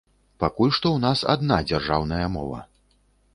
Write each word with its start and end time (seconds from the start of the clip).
Пакуль 0.43 0.71
што 0.77 0.87
ў 0.93 0.97
нас 1.03 1.21
адна 1.33 1.59
дзяржаўная 1.69 2.25
мова. 2.39 2.65